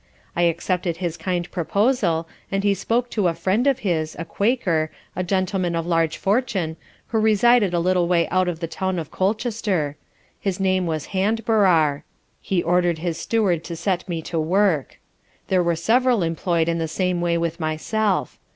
I 0.35 0.41
accepted 0.49 0.97
his 0.97 1.15
kind 1.15 1.45
proposal, 1.51 2.27
and 2.51 2.63
he 2.63 2.73
spoke 2.73 3.11
to 3.11 3.27
a 3.27 3.35
friend 3.35 3.67
of 3.67 3.81
his, 3.85 4.15
a 4.17 4.25
Quaker, 4.25 4.89
a 5.15 5.21
gentleman 5.23 5.75
of 5.75 5.85
large 5.85 6.17
fortune, 6.17 6.75
who 7.09 7.19
resided 7.19 7.71
a 7.75 7.79
little 7.79 8.07
way 8.07 8.27
out 8.29 8.47
of 8.47 8.61
the 8.61 8.67
town 8.67 8.97
of 8.97 9.11
Colchester, 9.11 9.97
his 10.39 10.59
name 10.59 10.87
was 10.87 11.09
Handbarar; 11.09 12.03
he 12.41 12.63
ordered 12.63 12.97
his 12.97 13.19
steward 13.19 13.63
to 13.65 13.75
set 13.75 14.09
me 14.09 14.23
to 14.23 14.39
work. 14.39 14.99
There 15.49 15.61
were 15.61 15.75
several 15.75 16.23
employed 16.23 16.67
in 16.67 16.79
the 16.79 16.87
same 16.87 17.21
way 17.21 17.37
with 17.37 17.59
myself. 17.59 18.39